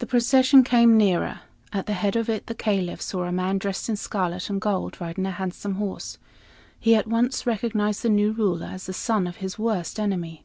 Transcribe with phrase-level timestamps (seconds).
[0.00, 1.40] The procession came nearer.
[1.72, 5.00] At the head of it the Caliph saw a man dressed in scarlet and gold,
[5.00, 6.18] riding a handsome horse.
[6.78, 10.44] He at once recognized the new ruler as the son of his worst enemy.